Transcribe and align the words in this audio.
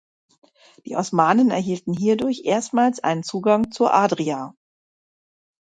Die 0.83 0.95
Osmanen 0.95 1.51
erhielten 1.51 1.93
hierdurch 1.93 2.41
erstmals 2.45 3.03
einen 3.03 3.21
Zugang 3.21 3.69
zur 3.69 3.93
Adria. 3.93 4.55